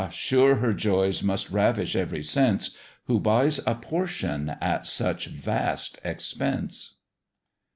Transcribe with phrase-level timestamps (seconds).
[0.09, 2.71] sure her joys must ravish every sense,
[3.05, 6.95] Who buys a portion at such vast expense.